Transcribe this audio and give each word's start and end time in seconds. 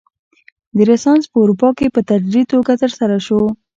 رنسانس 0.87 1.23
په 1.31 1.37
اروپا 1.43 1.69
کې 1.77 1.93
په 1.95 2.01
تدریجي 2.09 2.43
توګه 2.51 2.73
ترسره 2.81 3.17
شو. 3.25 3.41